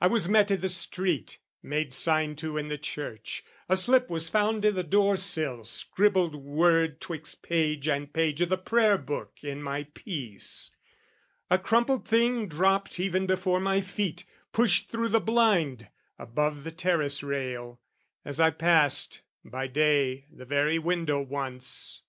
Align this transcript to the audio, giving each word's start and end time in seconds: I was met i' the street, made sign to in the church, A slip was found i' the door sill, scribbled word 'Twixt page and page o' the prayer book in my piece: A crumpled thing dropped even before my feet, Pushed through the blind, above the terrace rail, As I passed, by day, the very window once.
I 0.00 0.06
was 0.06 0.26
met 0.26 0.50
i' 0.50 0.56
the 0.56 0.70
street, 0.70 1.38
made 1.62 1.92
sign 1.92 2.34
to 2.36 2.56
in 2.56 2.68
the 2.68 2.78
church, 2.78 3.44
A 3.68 3.76
slip 3.76 4.08
was 4.08 4.26
found 4.26 4.64
i' 4.64 4.70
the 4.70 4.82
door 4.82 5.18
sill, 5.18 5.64
scribbled 5.64 6.34
word 6.34 6.98
'Twixt 6.98 7.42
page 7.42 7.86
and 7.86 8.10
page 8.10 8.40
o' 8.40 8.46
the 8.46 8.56
prayer 8.56 8.96
book 8.96 9.36
in 9.44 9.62
my 9.62 9.82
piece: 9.92 10.70
A 11.50 11.58
crumpled 11.58 12.08
thing 12.08 12.48
dropped 12.48 12.98
even 12.98 13.26
before 13.26 13.60
my 13.60 13.82
feet, 13.82 14.24
Pushed 14.50 14.88
through 14.88 15.10
the 15.10 15.20
blind, 15.20 15.90
above 16.18 16.64
the 16.64 16.72
terrace 16.72 17.22
rail, 17.22 17.82
As 18.24 18.40
I 18.40 18.48
passed, 18.52 19.20
by 19.44 19.66
day, 19.66 20.24
the 20.32 20.46
very 20.46 20.78
window 20.78 21.20
once. 21.20 22.00